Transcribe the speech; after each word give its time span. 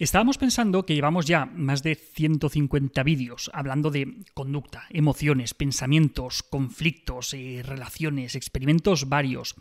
Estábamos 0.00 0.38
pensando 0.38 0.86
que 0.86 0.94
llevamos 0.94 1.26
ya 1.26 1.44
más 1.44 1.82
de 1.82 1.94
150 1.94 3.02
vídeos 3.02 3.50
hablando 3.52 3.90
de 3.90 4.24
conducta, 4.32 4.84
emociones, 4.88 5.52
pensamientos, 5.52 6.42
conflictos, 6.42 7.34
eh, 7.34 7.62
relaciones, 7.62 8.34
experimentos 8.34 9.10
varios, 9.10 9.56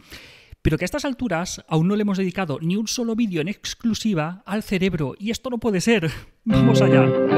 pero 0.62 0.78
que 0.78 0.86
a 0.86 0.88
estas 0.88 1.04
alturas 1.04 1.65
aún 1.67 1.89
no 1.89 1.97
le 1.97 2.04
hemos 2.04 2.17
dedicado 2.17 2.57
ni 2.62 2.78
un 2.78 2.88
solo 2.88 3.17
vídeo 3.17 3.41
en 3.41 3.49
exclusiva 3.49 4.41
al 4.46 4.63
cerebro 4.63 5.13
y 5.20 5.31
esto 5.31 5.49
no 5.49 5.57
puede 5.57 5.81
ser. 5.81 6.10
Vamos 6.46 6.82
allá. 6.82 7.29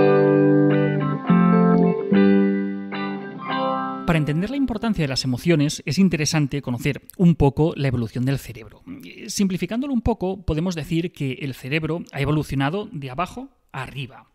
Para 4.12 4.20
entender 4.20 4.50
la 4.50 4.58
importancia 4.58 5.06
de 5.06 5.08
las 5.08 5.24
emociones 5.24 5.82
es 5.86 5.98
interesante 5.98 6.62
conocer 6.62 7.02
un 7.16 7.36
poco 7.36 7.72
la 7.78 7.88
evolución 7.88 8.26
del 8.26 8.40
cerebro. 8.40 8.84
Simplificándolo 9.28 9.94
un 9.94 10.02
poco, 10.02 10.46
podemos 10.46 10.76
decir 10.76 11.14
que 11.14 11.32
el 11.40 11.54
cerebro 11.54 12.04
ha 12.12 12.20
evolucionado 12.20 12.90
de 12.92 13.10
abajo 13.10 13.48
a 13.72 13.84
arriba. 13.84 14.30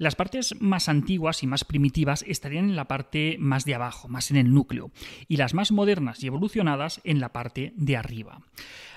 Las 0.00 0.16
partes 0.16 0.54
más 0.60 0.88
antiguas 0.88 1.42
y 1.42 1.46
más 1.46 1.62
primitivas 1.62 2.24
estarían 2.26 2.70
en 2.70 2.74
la 2.74 2.88
parte 2.88 3.36
más 3.38 3.66
de 3.66 3.74
abajo, 3.74 4.08
más 4.08 4.30
en 4.30 4.38
el 4.38 4.50
núcleo, 4.50 4.92
y 5.28 5.36
las 5.36 5.52
más 5.52 5.72
modernas 5.72 6.24
y 6.24 6.26
evolucionadas 6.26 7.02
en 7.04 7.20
la 7.20 7.34
parte 7.34 7.74
de 7.76 7.98
arriba. 7.98 8.40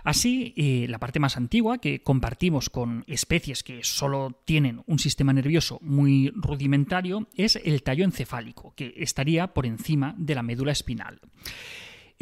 Así, 0.06 0.54
eh, 0.56 0.86
la 0.88 1.00
parte 1.00 1.20
más 1.20 1.36
antigua, 1.36 1.80
que 1.80 2.04
compartimos 2.04 2.70
con 2.70 3.04
especies 3.06 3.64
que 3.64 3.84
solo 3.84 4.42
tienen 4.46 4.82
un 4.86 4.98
sistema 4.98 5.34
nervioso 5.34 5.78
muy 5.82 6.32
rudimentario, 6.38 7.28
es 7.36 7.58
el 7.58 7.84
tallo 7.84 8.06
encefálico, 8.06 8.74
que 8.74 8.94
estaría 8.96 9.48
por 9.48 9.66
encima 9.66 10.16
de 10.18 10.36
la 10.36 10.42
médula 10.42 10.72
espinal. 10.72 11.20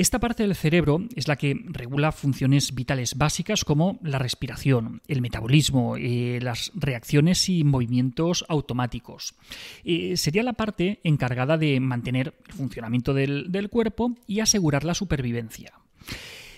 Esta 0.02 0.18
parte 0.18 0.41
del 0.41 0.55
cerebro 0.55 1.05
es 1.16 1.28
la 1.28 1.36
que 1.36 1.55
regula 1.68 2.12
funciones 2.12 2.73
vitales 2.73 3.20
básicas 3.20 3.64
como 3.64 4.00
la 4.02 4.18
respiración, 4.18 5.04
el 5.08 5.22
metabolismo, 5.22 5.96
eh, 5.96 6.40
las 6.41 6.72
reacciones 6.74 7.48
y 7.50 7.64
movimientos 7.64 8.44
automáticos. 8.50 9.36
Eh, 9.84 10.18
sería 10.18 10.41
la 10.41 10.54
parte 10.54 11.02
encargada 11.04 11.60
de 11.60 11.80
mantener 11.80 12.34
el 12.48 12.54
funcionamiento 12.55 13.13
del, 13.13 13.70
cuerpo 13.70 14.16
y 14.26 14.40
asegurar 14.40 14.85
la 14.85 14.96
supervivencia. 14.96 15.74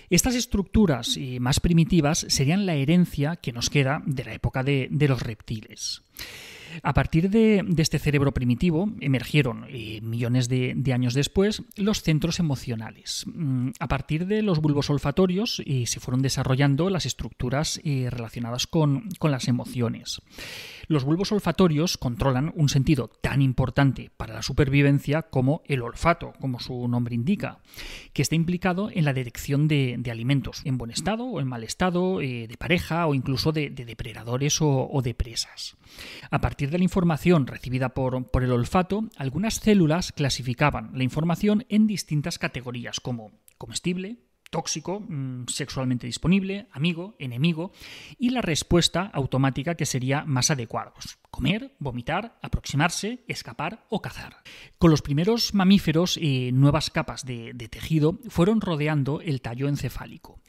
Estas 0.08 0.36
estructuras 0.36 1.14
eh, 1.18 1.38
más 1.38 1.60
primitivas 1.60 2.24
serían 2.30 2.64
la 2.64 2.76
herencia 2.76 3.36
que 3.36 3.52
nos 3.52 3.68
queda 3.68 4.02
de 4.06 4.24
la 4.24 4.32
época 4.32 4.62
de 4.62 5.06
los 5.06 5.20
reptiles. 5.20 6.02
A 6.82 6.94
partir 6.94 7.30
de, 7.30 7.64
este 7.76 7.98
cerebro 7.98 8.32
primitivo 8.32 8.88
emergieron 9.00 9.66
eh, 9.68 10.00
millones 10.02 10.48
de, 10.48 10.74
años 10.92 11.14
después 11.14 11.62
los 11.76 12.02
centros 12.02 12.38
emocionales. 12.38 13.24
Mm, 13.26 13.70
a 13.78 13.88
partir 13.88 14.26
de 14.26 14.42
los 14.42 14.60
bulbos 14.60 14.90
olfatorios 14.90 15.62
eh, 15.66 15.86
se 15.86 16.00
fueron 16.00 16.22
desarrollando 16.22 16.90
las 16.90 17.06
estructuras 17.06 17.80
eh, 17.84 18.08
relacionadas 18.10 18.66
con, 18.66 19.08
las 19.22 19.48
emociones. 19.48 20.20
Los 20.86 21.04
bulbos 21.04 21.32
olfatorios 21.32 21.96
controlan 21.96 22.52
un 22.54 22.68
sentido 22.68 23.08
tan 23.08 23.40
importante 23.40 24.10
para 24.16 24.34
la 24.34 24.42
supervivencia 24.42 25.22
como 25.22 25.62
el 25.64 25.80
olfato, 25.80 26.34
como 26.40 26.60
su 26.60 26.86
nombre 26.88 27.14
indica, 27.14 27.60
que 28.12 28.20
está 28.20 28.34
implicado 28.34 28.90
en 28.92 29.06
la 29.06 29.14
detección 29.14 29.66
de, 29.66 29.98
alimentos 30.10 30.60
en 30.64 30.76
buen 30.76 30.90
estado 30.90 31.24
o 31.24 31.40
en 31.40 31.48
mal 31.48 31.64
estado, 31.64 32.18
de 32.18 32.54
pareja 32.58 33.06
o 33.06 33.14
incluso 33.14 33.50
de, 33.50 33.70
depredadores 33.70 34.60
o, 34.60 34.88
o 34.90 35.00
de 35.00 35.14
presas. 35.14 35.76
A 36.30 36.40
partir 36.40 36.63
de 36.70 36.78
la 36.78 36.84
información 36.84 37.46
recibida 37.46 37.90
por, 37.90 38.30
por 38.30 38.42
el 38.42 38.52
olfato, 38.52 39.08
algunas 39.16 39.54
células 39.54 40.12
clasificaban 40.12 40.90
la 40.94 41.04
información 41.04 41.64
en 41.68 41.86
distintas 41.86 42.38
categorías 42.38 43.00
como 43.00 43.32
comestible, 43.58 44.18
tóxico, 44.54 45.00
mm, 45.00 45.46
sexualmente 45.48 46.06
disponible, 46.06 46.68
amigo, 46.70 47.16
enemigo, 47.18 47.72
y 48.20 48.30
la 48.30 48.40
respuesta 48.40 49.10
automática 49.12 49.74
que 49.74 49.84
sería 49.84 50.24
más 50.26 50.48
adecuada. 50.48 50.94
Pues, 50.94 51.18
comer, 51.32 51.74
vomitar, 51.80 52.38
aproximarse, 52.40 53.24
escapar 53.26 53.84
o 53.90 54.00
cazar. 54.00 54.36
Con 54.78 54.92
los 54.92 55.02
primeros 55.02 55.54
mamíferos, 55.54 56.16
y 56.16 56.52
nuevas 56.52 56.90
capas 56.90 57.24
de, 57.24 57.52
tejido 57.68 58.20
fueron 58.28 58.60
rodeando 58.60 59.20
el 59.20 59.40
tallo 59.40 59.66
encefálico. 59.66 60.40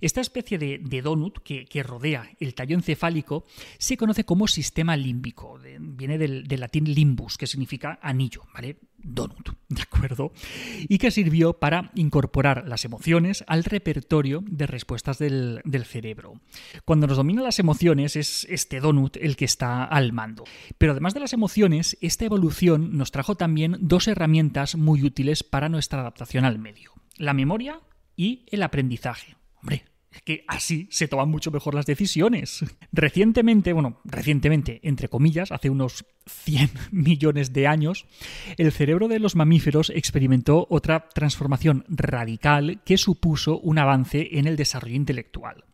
Esta 0.00 0.20
especie 0.20 0.58
de, 0.58 1.02
donut 1.02 1.38
que, 1.38 1.82
rodea 1.82 2.30
el 2.38 2.54
tallo 2.54 2.76
encefálico 2.76 3.44
se 3.78 3.96
conoce 3.96 4.22
como 4.22 4.46
sistema 4.46 4.96
límbico. 4.96 5.58
viene 5.80 6.16
del, 6.16 6.46
del 6.46 6.60
latín 6.60 6.84
limbus, 6.84 7.36
que 7.36 7.48
significa 7.48 7.98
anillo, 8.00 8.44
¿vale? 8.54 8.78
Donut, 9.00 9.50
¿de 9.68 9.82
acuerdo? 9.82 10.32
Y 10.88 10.98
que 10.98 11.10
sirvió 11.10 11.54
para 11.54 11.90
incorporar 11.94 12.66
las 12.66 12.84
emociones 12.84 13.44
al 13.46 13.64
repertorio 13.64 14.42
de 14.46 14.66
respuestas 14.66 15.18
del, 15.18 15.62
cerebro. 15.84 16.40
Cuando 16.84 17.06
nos 17.06 17.16
dominan 17.16 17.44
las 17.44 17.58
emociones 17.58 18.16
es 18.16 18.46
este 18.50 18.80
donut 18.80 19.16
el 19.16 19.36
que 19.36 19.44
está 19.44 19.84
al 19.84 20.12
mando. 20.12 20.44
Pero 20.78 20.92
además 20.92 21.14
de 21.14 21.20
las 21.20 21.32
emociones, 21.32 21.96
esta 22.00 22.24
evolución 22.24 22.96
nos 22.96 23.12
trajo 23.12 23.36
también 23.36 23.76
dos 23.80 24.08
herramientas 24.08 24.76
muy 24.76 25.04
útiles 25.04 25.44
para 25.44 25.68
nuestra 25.68 26.00
adaptación 26.00 26.44
al 26.44 26.58
medio. 26.58 26.92
La 27.16 27.34
memoria 27.34 27.80
y 28.16 28.46
el 28.50 28.62
aprendizaje. 28.62 29.36
Hombre, 29.60 29.84
que 30.24 30.44
así 30.48 30.88
se 30.90 31.08
toman 31.08 31.30
mucho 31.30 31.50
mejor 31.50 31.74
las 31.74 31.86
decisiones. 31.86 32.64
Recientemente, 32.92 33.72
bueno, 33.72 34.00
recientemente, 34.04 34.80
entre 34.82 35.08
comillas, 35.08 35.52
hace 35.52 35.70
unos 35.70 36.04
100 36.26 36.70
millones 36.90 37.52
de 37.52 37.66
años, 37.66 38.06
el 38.56 38.72
cerebro 38.72 39.08
de 39.08 39.18
los 39.18 39.36
mamíferos 39.36 39.90
experimentó 39.90 40.66
otra 40.70 41.08
transformación 41.08 41.84
radical 41.88 42.80
que 42.84 42.98
supuso 42.98 43.58
un 43.58 43.78
avance 43.78 44.28
en 44.32 44.46
el 44.46 44.56
desarrollo 44.56 44.96
intelectual 44.96 45.64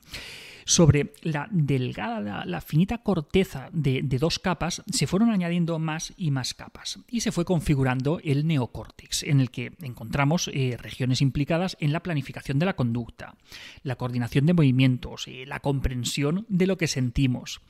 sobre 0.65 1.13
la 1.23 1.49
delgada, 1.51 2.45
la, 2.45 2.61
finita 2.61 2.99
corteza 2.99 3.69
de, 3.73 4.03
dos 4.03 4.39
capas, 4.39 4.83
se 4.91 5.07
fueron 5.07 5.31
añadiendo 5.31 5.79
más 5.79 6.13
y 6.17 6.31
más 6.31 6.55
capas 6.55 6.99
y 7.09 7.21
se 7.21 7.33
fue 7.33 7.45
configurando 7.45 8.21
el 8.23 8.47
neocórtex, 8.47 9.25
en 9.25 9.41
el 9.41 9.51
que 9.51 9.73
encontramos 9.83 10.51
eh, 10.53 10.77
regiones 10.81 11.21
implicadas 11.21 11.77
en 11.81 11.93
la 11.93 12.03
planificación 12.03 12.59
de 12.59 12.67
la 12.67 12.77
conducta, 12.77 13.35
la 13.83 13.97
coordinación 13.97 14.47
de 14.47 14.55
movimientos, 14.55 15.29
y 15.29 15.45
la 15.45 15.61
comprensión 15.61 16.47
de 16.49 16.67
lo 16.67 16.77
que 16.77 16.87
sentimos. 16.87 17.61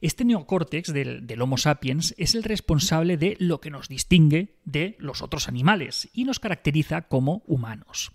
Este 0.00 0.24
neocórtex 0.24 0.92
del, 0.92 1.42
Homo 1.42 1.58
sapiens 1.58 2.14
es 2.16 2.34
el 2.34 2.42
responsable 2.42 3.16
de 3.16 3.36
lo 3.38 3.60
que 3.60 3.70
nos 3.70 3.88
distingue 3.88 4.56
de 4.64 4.96
los 4.98 5.20
otros 5.20 5.48
animales 5.48 6.08
y 6.14 6.24
nos 6.24 6.40
caracteriza 6.40 7.02
como 7.02 7.42
humanos. 7.46 8.12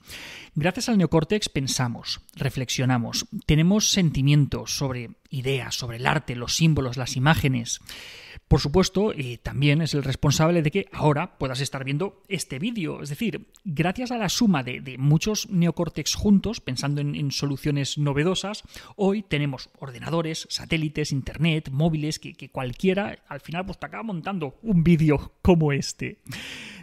Gracias 0.55 0.89
al 0.89 0.97
neocórtex 0.97 1.49
pensamos, 1.49 2.21
reflexionamos, 2.35 3.27
tenemos 3.45 3.89
sentimientos 3.89 4.75
sobre 4.75 5.11
ideas, 5.35 5.75
sobre 5.75 5.97
el 5.97 6.07
arte, 6.07 6.35
los 6.35 6.55
símbolos, 6.55 6.97
las 6.97 7.15
imágenes. 7.15 7.81
Por 8.47 8.59
supuesto, 8.59 9.11
y 9.11 9.37
también 9.37 9.81
es 9.81 9.95
el 9.95 10.03
responsable 10.03 10.61
de 10.61 10.69
que 10.69 10.87
ahora 10.91 11.37
puedas 11.39 11.61
estar 11.61 11.83
viendo 11.83 12.21
este 12.27 12.59
vídeo. 12.59 13.01
Es 13.01 13.09
decir, 13.09 13.47
gracias 13.63 14.11
a 14.11 14.17
la 14.17 14.29
suma 14.29 14.61
de, 14.61 14.97
muchos 14.99 15.49
neocórtex 15.49 16.13
juntos, 16.13 16.61
pensando 16.61 17.01
en, 17.01 17.31
soluciones 17.31 17.97
novedosas, 17.97 18.63
hoy 18.95 19.23
tenemos 19.23 19.69
ordenadores, 19.79 20.47
satélites, 20.49 21.11
internet, 21.11 21.69
móviles, 21.71 22.19
que, 22.19 22.49
cualquiera 22.51 23.17
al 23.27 23.41
final 23.41 23.65
pues, 23.65 23.79
te 23.79 23.87
acaba 23.87 24.03
montando 24.03 24.59
un 24.61 24.83
vídeo 24.83 25.33
como 25.41 25.71
este. 25.71 26.19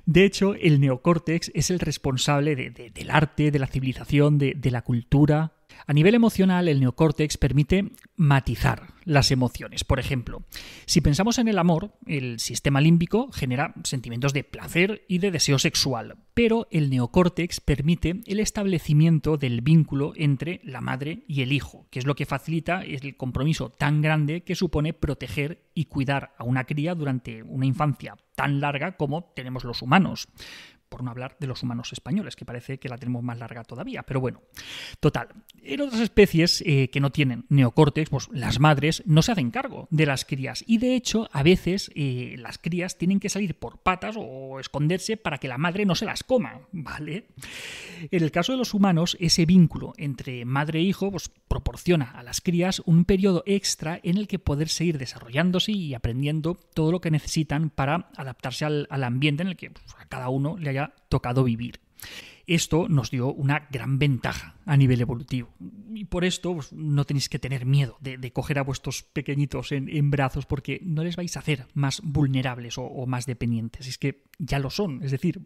De 0.05 0.25
hecho, 0.25 0.55
el 0.55 0.81
neocórtex 0.81 1.53
es 1.55 1.71
el 1.71 1.79
responsable 1.79 2.57
del 2.57 3.11
arte, 3.11 3.53
de 3.53 3.59
la 3.61 3.69
civilización, 3.69 4.39
de 4.39 4.71
la 4.73 4.83
cultura, 4.83 5.53
a 5.87 5.93
nivel 5.93 6.15
emocional, 6.15 6.69
el 6.69 6.81
neocórtex 6.81 7.37
permite 7.37 7.93
matizar 8.17 8.95
las 9.05 9.31
emociones. 9.31 9.85
Por 9.85 9.99
ejemplo, 9.99 10.45
si 10.87 11.01
pensamos 11.01 11.39
en 11.39 11.49
el 11.49 11.59
amor, 11.59 11.93
el 12.07 12.39
sistema 12.39 12.81
límbico 12.81 13.31
genera 13.33 13.75
sentimientos 13.85 14.33
de 14.33 14.45
placer 14.45 15.05
y 15.09 15.19
de 15.19 15.31
deseo 15.31 15.59
sexual, 15.59 16.19
pero 16.35 16.69
el 16.71 16.91
neocórtex 16.91 17.61
permite 17.61 18.21
el 18.27 18.41
establecimiento 18.41 19.37
del 19.37 19.61
vínculo 19.61 20.13
entre 20.17 20.61
la 20.65 20.81
madre 20.81 21.25
y 21.27 21.43
el 21.43 21.53
hijo, 21.53 21.87
que 21.91 21.99
es 21.99 22.07
lo 22.07 22.15
que 22.15 22.27
facilita 22.27 22.83
el 22.83 23.17
compromiso 23.17 23.71
tan 23.71 24.03
grande 24.03 24.43
que 24.43 24.55
supone 24.55 24.93
proteger 24.93 25.65
y 25.75 25.87
cuidar 25.87 26.35
a 26.39 26.45
una 26.45 26.65
cría 26.65 26.95
durante 26.95 27.43
una 27.43 27.67
infancia 27.67 28.17
tan 28.35 28.61
larga 28.61 28.97
como 28.97 29.33
tenemos 29.35 29.65
los 29.65 29.83
humanos 29.83 30.29
por 30.93 31.03
no 31.03 31.11
hablar 31.11 31.37
de 31.41 31.47
los 31.47 31.63
humanos 31.63 31.91
españoles, 31.95 32.37
que 32.37 32.45
parece 32.45 32.79
que 32.79 32.91
la 32.91 32.99
tenemos 32.99 33.23
más 33.23 33.39
larga 33.39 33.65
todavía. 33.65 34.03
Pero 34.03 34.21
bueno, 34.21 34.43
total. 35.01 35.29
En 35.63 35.81
otras 35.81 36.03
especies 36.03 36.63
eh, 36.67 36.91
que 36.91 37.01
no 37.01 37.11
tienen 37.11 37.47
neocórtex, 37.49 38.11
pues 38.11 38.29
las 38.31 38.61
madres 38.61 39.03
no 39.07 39.23
se 39.23 39.33
hacen 39.33 39.51
cargo 39.51 39.89
de 39.91 40.05
las 40.05 40.27
crías. 40.27 40.63
Y 40.67 40.77
de 40.77 40.95
hecho, 40.95 41.31
a 41.33 41.43
veces 41.43 41.91
eh, 41.95 42.35
las 42.39 42.59
crías 42.59 42.99
tienen 42.99 43.21
que 43.21 43.31
salir 43.31 43.55
por 43.55 43.79
patas 43.79 44.17
o 44.19 44.61
esconderse 44.61 45.17
para 45.17 45.39
que 45.39 45.49
la 45.49 45.57
madre 45.57 45.87
no 45.87 45.95
se 45.95 46.05
las 46.05 46.25
coma, 46.25 46.61
¿vale? 46.73 47.29
En 48.11 48.23
el 48.23 48.31
caso 48.31 48.53
de 48.53 48.59
los 48.59 48.75
humanos, 48.75 49.17
ese 49.19 49.47
vínculo 49.47 49.95
entre 49.97 50.45
madre 50.45 50.81
e 50.81 50.83
hijo 50.83 51.11
pues, 51.11 51.31
proporciona 51.49 52.11
a 52.11 52.23
las 52.23 52.43
crías 52.43 52.83
un 52.85 53.07
periodo 53.07 53.45
extra 53.47 53.99
en 54.03 54.19
el 54.19 54.29
que 54.29 54.39
poder 54.39 54.69
seguir 54.69 54.99
desarrollándose 54.99 55.73
y 55.73 55.95
aprendiendo 55.95 56.55
todo 56.75 56.93
lo 56.93 57.01
que 57.01 57.11
necesitan 57.11 57.71
para 57.71 58.11
adaptarse 58.17 58.67
al, 58.67 58.87
ambiente 58.91 59.43
en 59.43 59.49
el 59.49 59.57
que 59.57 59.71
pues, 59.71 59.87
a 59.99 60.07
cada 60.07 60.29
uno 60.29 60.57
le 60.59 60.71
haya 60.71 60.82
tocado 61.09 61.45
vivir. 61.45 61.81
Esto 62.47 62.89
nos 62.89 63.11
dio 63.11 63.33
una 63.33 63.69
gran 63.71 63.99
ventaja 63.99 64.57
a 64.67 64.77
nivel 64.77 65.01
evolutivo. 65.01 65.55
Y 65.95 66.07
por 66.07 66.25
esto 66.25 66.55
pues, 66.55 66.73
no 66.73 67.05
tenéis 67.05 67.29
que 67.29 67.39
tener 67.39 67.67
miedo 67.67 67.97
de, 68.01 68.33
coger 68.33 68.59
a 68.59 68.65
vuestros 68.65 69.05
pequeñitos 69.05 69.71
en, 69.73 70.11
brazos 70.11 70.47
porque 70.47 70.81
no 70.83 71.05
les 71.05 71.17
vais 71.17 71.37
a 71.37 71.41
hacer 71.41 71.67
más 71.75 72.01
vulnerables 72.03 72.75
o, 72.79 73.07
más 73.07 73.27
dependientes. 73.27 73.87
Es 73.87 73.99
que 73.99 74.25
ya 74.39 74.59
lo 74.59 74.71
son. 74.71 75.03
Es 75.05 75.13
decir, 75.13 75.41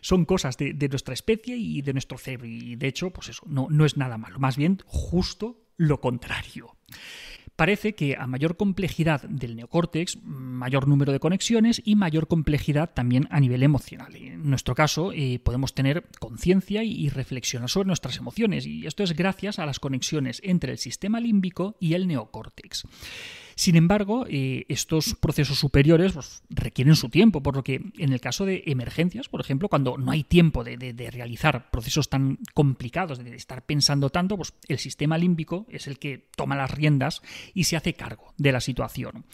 son 0.00 0.24
cosas 0.24 0.56
de, 0.56 0.88
nuestra 0.88 1.14
especie 1.14 1.56
y 1.56 1.82
de 1.82 1.92
nuestro 1.92 2.16
cerebro. 2.16 2.46
Y 2.46 2.76
de 2.76 2.86
hecho, 2.86 3.10
pues 3.10 3.28
eso, 3.28 3.44
no, 3.48 3.66
no 3.68 3.84
es 3.84 3.96
nada 3.96 4.16
malo. 4.16 4.38
Más 4.38 4.56
bien, 4.56 4.78
justo 4.86 5.66
lo 5.76 6.00
contrario. 6.00 6.76
Parece 7.56 7.94
que 7.94 8.16
a 8.16 8.26
mayor 8.26 8.58
complejidad 8.58 9.22
del 9.22 9.56
neocórtex, 9.56 10.22
mayor 10.22 10.86
número 10.86 11.12
de 11.12 11.20
conexiones 11.20 11.80
y 11.84 11.96
mayor 11.96 12.28
complejidad 12.28 12.92
también 12.92 13.26
a 13.30 13.40
nivel 13.40 13.62
emocional. 13.62 14.14
En 14.14 14.50
nuestro 14.50 14.74
caso, 14.74 15.10
eh, 15.12 15.40
podemos 15.42 15.74
tener 15.74 16.04
conciencia 16.20 16.84
y 16.84 17.08
reflexionar 17.08 17.70
sobre 17.70 17.86
nuestras 17.86 18.18
emociones, 18.18 18.66
y 18.66 18.86
esto 18.86 19.02
es 19.02 19.16
gracias 19.16 19.58
a 19.58 19.64
las 19.64 19.80
conexiones 19.80 20.42
entre 20.44 20.72
el 20.72 20.78
sistema 20.78 21.18
límbico 21.18 21.76
y 21.80 21.94
el 21.94 22.06
neocórtex. 22.06 22.84
Sin 23.58 23.74
embargo, 23.74 24.26
eh, 24.28 24.66
estos 24.68 25.14
procesos 25.14 25.58
superiores 25.58 26.12
pues, 26.12 26.42
requieren 26.50 26.94
su 26.94 27.08
tiempo, 27.08 27.42
por 27.42 27.56
lo 27.56 27.64
que 27.64 27.80
en 27.96 28.12
el 28.12 28.20
caso 28.20 28.44
de 28.44 28.62
emergencias, 28.66 29.30
por 29.30 29.40
ejemplo, 29.40 29.70
cuando 29.70 29.96
no 29.96 30.12
hay 30.12 30.24
tiempo 30.24 30.62
de, 30.62 30.76
realizar 31.10 31.70
procesos 31.70 32.10
tan 32.10 32.38
complicados, 32.52 33.18
de 33.18 33.34
estar 33.34 33.64
pensando 33.64 34.10
tanto, 34.10 34.36
pues 34.36 34.52
el 34.68 34.78
sistema 34.78 35.16
límbico 35.16 35.64
es 35.70 35.86
el 35.86 35.98
que 35.98 36.28
toma 36.36 36.54
las 36.54 36.70
riendas 36.70 37.22
y 37.54 37.64
se 37.64 37.78
hace 37.78 37.94
cargo 37.94 38.34
de 38.36 38.52
la 38.52 38.60
situación. 38.60 39.24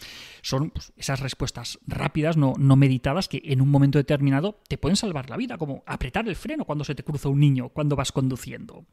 Son 0.40 0.70
pues, 0.70 0.92
esas 0.96 1.18
respuestas 1.18 1.80
rápidas, 1.88 2.36
no, 2.36 2.52
no 2.56 2.76
meditadas, 2.76 3.26
que 3.26 3.42
en 3.44 3.60
un 3.60 3.70
momento 3.70 3.98
determinado 3.98 4.60
te 4.68 4.78
pueden 4.78 4.96
salvar 4.96 5.30
la 5.30 5.36
vida, 5.36 5.58
como 5.58 5.82
apretar 5.84 6.28
el 6.28 6.36
freno 6.36 6.64
cuando 6.64 6.84
se 6.84 6.94
te 6.94 7.02
cruza 7.02 7.28
un 7.28 7.40
niño, 7.40 7.70
cuando 7.70 7.96
vas 7.96 8.12
conduciendo. 8.12 8.86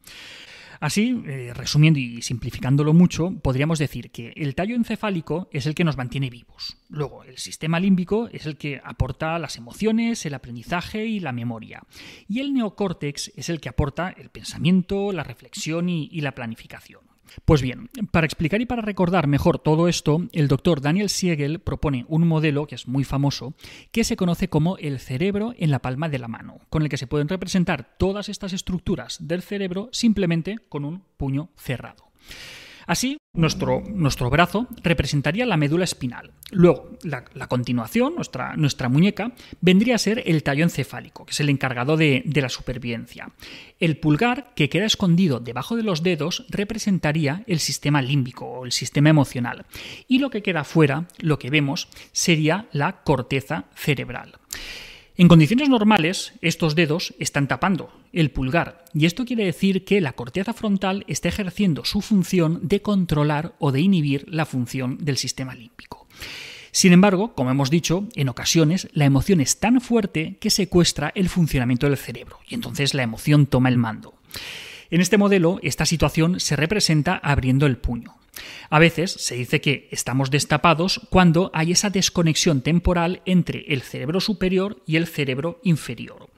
Así, 0.79 1.21
eh, 1.25 1.51
resumiendo 1.53 1.99
y 1.99 2.21
simplificándolo 2.21 2.93
mucho, 2.93 3.31
podríamos 3.41 3.79
decir 3.79 4.11
que 4.11 4.33
el 4.37 4.55
tallo 4.55 4.75
encefálico 4.75 5.49
es 5.51 5.65
el 5.65 5.75
que 5.75 5.83
nos 5.83 5.97
mantiene 5.97 6.29
vivos. 6.29 6.77
Luego, 6.87 7.23
el 7.23 7.37
sistema 7.37 7.79
límbico 7.79 8.29
es 8.31 8.45
el 8.45 8.55
que 8.55 8.79
aporta 8.83 9.37
las 9.39 9.57
emociones, 9.57 10.25
el 10.25 10.33
aprendizaje 10.33 11.05
y 11.05 11.19
la 11.19 11.33
memoria. 11.33 11.83
Y 12.27 12.39
el 12.39 12.53
neocórtex 12.53 13.31
es 13.35 13.49
el 13.49 13.59
que 13.59 13.69
aporta 13.69 14.09
el 14.09 14.29
pensamiento, 14.29 15.11
la 15.11 15.23
reflexión 15.23 15.89
y 15.89 16.21
la 16.21 16.33
planificación. 16.33 17.08
Pues 17.45 17.61
bien, 17.61 17.89
para 18.11 18.25
explicar 18.25 18.61
y 18.61 18.65
para 18.65 18.81
recordar 18.81 19.27
mejor 19.27 19.59
todo 19.59 19.87
esto, 19.87 20.27
el 20.31 20.47
doctor 20.47 20.81
Daniel 20.81 21.09
Siegel 21.09 21.59
propone 21.59 22.05
un 22.07 22.27
modelo 22.27 22.67
que 22.67 22.75
es 22.75 22.87
muy 22.87 23.03
famoso, 23.03 23.53
que 23.91 24.03
se 24.03 24.15
conoce 24.15 24.49
como 24.49 24.77
el 24.77 24.99
cerebro 24.99 25.53
en 25.57 25.71
la 25.71 25.79
palma 25.79 26.09
de 26.09 26.19
la 26.19 26.27
mano, 26.27 26.59
con 26.69 26.83
el 26.83 26.89
que 26.89 26.97
se 26.97 27.07
pueden 27.07 27.29
representar 27.29 27.95
todas 27.97 28.29
estas 28.29 28.53
estructuras 28.53 29.17
del 29.19 29.41
cerebro 29.41 29.89
simplemente 29.91 30.57
con 30.69 30.85
un 30.85 31.03
puño 31.17 31.49
cerrado. 31.55 32.09
Así, 32.89 33.19
nuestro, 33.36 33.83
nuestro 33.88 34.31
brazo 34.31 34.68
representaría 34.81 35.45
la 35.45 35.57
médula 35.57 35.83
espinal. 35.83 36.31
Luego, 36.50 36.97
la, 37.03 37.47
continuación, 37.47 38.15
nuestra, 38.15 38.56
nuestra, 38.56 38.89
muñeca, 38.89 39.33
vendría 39.62 39.94
a 39.94 40.00
ser 40.00 40.24
el 40.25 40.41
tallo 40.41 40.63
encefálico, 40.63 41.24
que 41.24 41.33
es 41.33 41.39
el 41.39 41.50
encargado 41.50 41.97
de, 41.97 42.24
de 42.25 42.41
la 42.41 42.50
supervivencia. 42.50 43.30
El 43.80 43.97
pulgar, 43.97 44.56
que 44.56 44.69
queda 44.69 44.88
escondido 44.88 45.39
debajo 45.39 45.75
de 45.75 45.83
los 45.83 46.01
dedos, 46.01 46.47
representaría 46.50 47.44
el 47.45 47.59
sistema 47.59 48.01
límbico 48.01 48.47
o 48.47 48.65
el 48.65 48.71
sistema 48.71 49.12
emocional. 49.12 49.68
Y 50.07 50.18
lo 50.18 50.31
que 50.31 50.42
queda 50.42 50.63
fuera, 50.63 51.06
lo 51.19 51.38
que 51.38 51.51
vemos, 51.51 51.89
sería 52.12 52.69
la 52.71 53.03
corteza 53.03 53.65
cerebral. 53.75 54.39
En 55.19 55.27
condiciones 55.27 55.68
normales, 55.68 56.31
estos 56.42 56.75
dedos 56.75 57.13
están 57.19 57.50
tapando 57.50 57.92
el 58.13 58.31
pulgar, 58.31 58.86
y 58.94 59.06
esto 59.06 59.25
quiere 59.25 59.44
decir 59.44 59.83
que 59.83 60.00
la 60.00 60.13
corteza 60.13 60.54
frontal 60.54 61.04
está 61.10 61.27
ejerciendo 61.27 61.83
su 61.83 62.00
función 62.00 62.62
de 62.63 62.81
controlar 62.81 63.54
o 63.60 63.74
de 63.74 63.81
inhibir 63.81 64.24
la 64.30 64.45
función 64.45 64.98
del 65.01 65.18
sistema 65.18 65.56
límbico. 65.56 66.07
Sin 66.71 66.94
embargo, 66.94 67.33
como 67.36 67.51
hemos 67.51 67.69
dicho, 67.69 68.07
en 68.16 68.30
ocasiones 68.30 68.88
la 68.94 69.04
emoción 69.04 69.42
es 69.42 69.60
tan 69.60 69.81
fuerte 69.81 70.38
que 70.39 70.50
secuestra 70.50 71.12
el 71.13 71.27
funcionamiento 71.27 71.88
del 71.88 71.98
cerebro, 71.98 72.39
y 72.48 72.56
entonces 72.56 72.94
la 72.94 73.04
emoción 73.04 73.45
toma 73.45 73.68
el 73.68 73.77
mando. 73.77 74.13
En 74.89 75.01
este 75.01 75.18
modelo, 75.18 75.60
esta 75.63 75.86
situación 75.86 76.39
se 76.39 76.56
representa 76.56 77.18
abriendo 77.18 77.66
el 77.66 77.77
puño. 77.77 78.19
A 78.69 78.80
veces 78.80 79.12
se 79.12 79.36
dice 79.36 79.62
que 79.62 79.88
estamos 79.91 80.31
destapados 80.31 81.01
cuando 81.09 81.51
hay 81.53 81.71
esa 81.71 81.89
desconexión 81.89 82.62
temporal 82.62 83.21
entre 83.25 83.65
el 83.68 83.81
cerebro 83.81 84.19
superior 84.19 84.81
y 84.86 84.95
el 84.95 85.07
cerebro 85.07 85.59
inferior. 85.63 86.30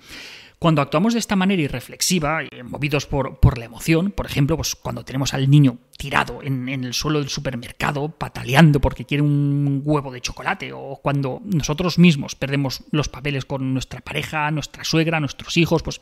Cuando 0.62 0.84
actuamos 0.84 1.14
de 1.14 1.20
esta 1.20 1.36
manera 1.36 1.64
irreflexiva, 1.64 2.42
movidos 2.66 3.08
por, 3.08 3.40
por 3.40 3.58
la 3.58 3.66
emoción, 3.66 4.12
por 4.12 4.28
ejemplo, 4.28 4.58
pues 4.58 4.76
cuando 4.76 5.04
tenemos 5.04 5.34
al 5.34 5.50
niño 5.50 5.80
tirado 5.98 6.44
en, 6.44 6.70
el 6.70 6.94
suelo 6.94 7.18
del 7.18 7.30
supermercado, 7.30 8.10
pataleando 8.10 8.80
porque 8.80 9.06
quiere 9.06 9.24
un 9.24 9.82
huevo 9.84 10.12
de 10.12 10.22
chocolate, 10.22 10.72
o 10.72 11.00
cuando 11.02 11.42
nosotros 11.46 11.98
mismos 11.98 12.36
perdemos 12.36 12.84
los 12.92 13.10
papeles 13.10 13.46
con 13.46 13.74
nuestra 13.74 14.02
pareja, 14.02 14.52
nuestra 14.52 14.84
suegra, 14.84 15.20
nuestros 15.20 15.58
hijos, 15.58 15.82
pues 15.82 16.00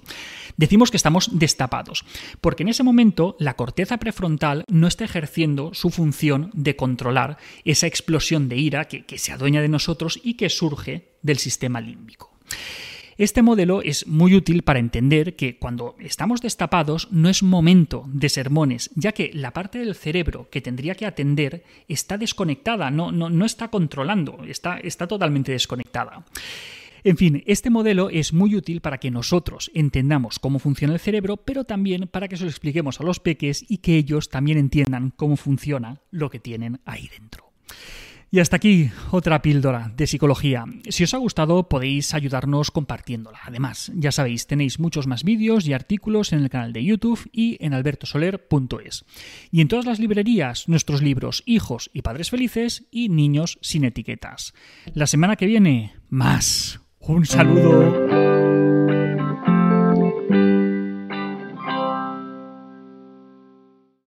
decimos 0.57 0.91
que 0.91 0.97
estamos 0.97 1.39
destapados, 1.39 2.03
porque 2.41 2.63
en 2.63 2.69
ese 2.69 2.83
momento 2.83 3.37
la 3.39 3.55
corteza 3.55 3.95
prefrontal 3.95 4.65
no 4.67 4.87
está 4.87 5.05
ejerciendo 5.05 5.73
su 5.73 5.89
función 5.89 6.51
de 6.53 6.75
controlar 6.75 7.37
esa 7.63 7.87
explosión 7.87 8.49
de 8.49 8.57
ira 8.57 8.89
que 8.89 9.17
se 9.19 9.31
adueña 9.31 9.61
de 9.61 9.69
nosotros 9.69 10.19
y 10.21 10.33
que 10.33 10.49
surge 10.49 11.13
del 11.21 11.37
sistema 11.37 11.79
límbico. 11.79 12.37
Este 13.19 13.41
modelo 13.41 13.81
es 13.81 14.07
muy 14.07 14.33
útil 14.33 14.63
para 14.63 14.79
entender 14.79 15.35
que 15.35 15.57
cuando 15.57 15.97
estamos 15.99 16.39
destapados 16.39 17.09
no 17.11 17.27
es 17.27 17.43
momento 17.43 18.05
de 18.07 18.29
sermones, 18.29 18.91
ya 18.95 19.11
que 19.11 19.29
la 19.33 19.51
parte 19.51 19.77
del 19.79 19.93
cerebro 19.93 20.47
que 20.49 20.61
tendría 20.61 20.95
que 20.95 21.05
atender 21.05 21.65
está 21.89 22.17
desconectada, 22.17 22.89
no, 22.91 23.11
no, 23.11 23.45
está 23.45 23.67
controlando, 23.67 24.45
está, 24.47 24.77
está 24.77 25.05
totalmente 25.05 25.51
desconectada. 25.51 26.23
En 27.03 27.17
fin, 27.17 27.43
este 27.45 27.69
modelo 27.69 28.09
es 28.09 28.31
muy 28.31 28.55
útil 28.55 28.79
para 28.79 28.99
que 28.99 29.11
nosotros 29.11 29.69
entendamos 29.73 30.39
cómo 30.39 30.57
funciona 30.57 30.93
el 30.93 31.01
cerebro, 31.01 31.35
pero 31.35 31.65
también 31.65 32.07
para 32.07 32.29
que 32.29 32.37
se 32.37 32.45
lo 32.45 32.49
expliquemos 32.49 33.01
a 33.01 33.03
los 33.03 33.19
peques 33.19 33.65
y 33.67 33.79
que 33.79 33.97
ellos 33.97 34.29
también 34.29 34.57
entiendan 34.57 35.11
cómo 35.13 35.35
funciona 35.35 35.99
lo 36.09 36.29
que 36.29 36.39
tienen 36.39 36.79
ahí 36.85 37.09
dentro. 37.09 37.51
Y 38.31 38.39
hasta 38.39 38.57
aquí 38.57 38.91
otra 39.11 39.41
píldora 39.41 39.91
de 39.95 40.05
psicología. 40.05 40.65
Si 40.89 41.03
os 41.03 41.13
ha 41.13 41.17
gustado 41.17 41.67
podéis 41.67 42.13
ayudarnos 42.13 42.69
compartiéndola. 42.69 43.39
Además, 43.43 43.91
ya 43.95 44.11
sabéis, 44.11 44.45
tenéis 44.45 44.79
muchos 44.79 45.07
más 45.07 45.23
vídeos 45.23 45.67
y 45.67 45.73
artículos 45.73 46.31
en 46.31 46.39
el 46.39 46.49
canal 46.49 46.71
de 46.73 46.83
YouTube 46.83 47.27
y 47.31 47.57
en 47.63 47.73
albertosoler.es. 47.73 49.05
Y 49.51 49.61
en 49.61 49.67
todas 49.67 49.85
las 49.85 49.99
librerías, 49.99 50.67
nuestros 50.69 51.01
libros 51.01 51.43
Hijos 51.45 51.89
y 51.93 52.03
Padres 52.03 52.29
Felices 52.29 52.85
y 52.91 53.09
Niños 53.09 53.57
sin 53.61 53.83
etiquetas. 53.83 54.53
La 54.93 55.07
semana 55.07 55.35
que 55.35 55.47
viene, 55.47 55.93
más. 56.09 56.81
Un 56.99 57.25
saludo. 57.25 58.48